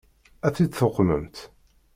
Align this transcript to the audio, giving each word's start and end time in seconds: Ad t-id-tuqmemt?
Ad 0.47 0.53
t-id-tuqmemt? 0.55 1.37